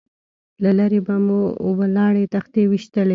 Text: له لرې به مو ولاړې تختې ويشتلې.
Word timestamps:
له 0.63 0.71
لرې 0.79 0.99
به 1.07 1.15
مو 1.25 1.41
ولاړې 1.79 2.23
تختې 2.33 2.61
ويشتلې. 2.67 3.09